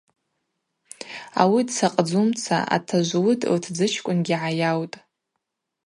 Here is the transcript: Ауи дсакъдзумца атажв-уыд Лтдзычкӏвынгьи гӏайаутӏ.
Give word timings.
Ауи 1.41 1.61
дсакъдзумца 1.67 2.57
атажв-уыд 2.75 3.41
Лтдзычкӏвынгьи 3.53 4.37
гӏайаутӏ. 4.41 4.97